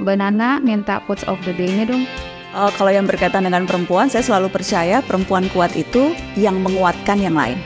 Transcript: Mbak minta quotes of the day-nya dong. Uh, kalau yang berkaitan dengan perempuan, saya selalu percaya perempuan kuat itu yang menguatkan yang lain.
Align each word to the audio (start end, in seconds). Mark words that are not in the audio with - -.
Mbak 0.00 0.64
minta 0.64 1.04
quotes 1.04 1.28
of 1.28 1.36
the 1.44 1.52
day-nya 1.52 1.84
dong. 1.84 2.08
Uh, 2.50 2.72
kalau 2.74 2.90
yang 2.90 3.06
berkaitan 3.06 3.46
dengan 3.46 3.68
perempuan, 3.68 4.10
saya 4.10 4.26
selalu 4.26 4.50
percaya 4.50 5.04
perempuan 5.04 5.46
kuat 5.54 5.70
itu 5.78 6.16
yang 6.34 6.58
menguatkan 6.64 7.20
yang 7.20 7.36
lain. 7.36 7.60